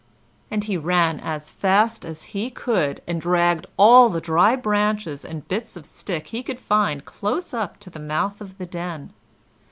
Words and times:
And 0.49 0.63
he 0.63 0.77
ran 0.77 1.19
as 1.19 1.51
fast 1.51 2.05
as 2.05 2.23
he 2.35 2.49
could, 2.49 3.03
and 3.05 3.21
dragged 3.21 3.67
all 3.77 4.09
the 4.09 4.19
dry 4.19 4.55
branches 4.55 5.23
and 5.23 5.47
bits 5.47 5.75
of 5.77 5.85
stick 5.85 6.29
he 6.29 6.41
could 6.41 6.59
find 6.59 7.05
close 7.05 7.53
up 7.53 7.77
to 7.81 7.91
the 7.91 7.99
mouth 7.99 8.41
of 8.41 8.57
the 8.57 8.65
den. 8.65 9.13